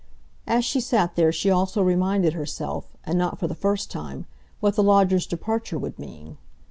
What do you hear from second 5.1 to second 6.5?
departure would mean.